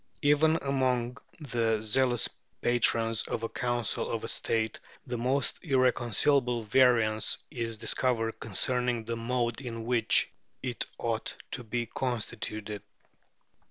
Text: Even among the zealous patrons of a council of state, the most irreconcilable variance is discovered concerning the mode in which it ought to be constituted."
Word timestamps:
Even 0.23 0.57
among 0.63 1.19
the 1.39 1.79
zealous 1.79 2.27
patrons 2.63 3.21
of 3.27 3.43
a 3.43 3.49
council 3.49 4.09
of 4.09 4.27
state, 4.31 4.79
the 5.05 5.15
most 5.19 5.63
irreconcilable 5.63 6.63
variance 6.63 7.37
is 7.51 7.77
discovered 7.77 8.39
concerning 8.39 9.05
the 9.05 9.15
mode 9.15 9.61
in 9.61 9.85
which 9.85 10.31
it 10.63 10.87
ought 10.97 11.37
to 11.51 11.63
be 11.63 11.85
constituted." 11.85 12.81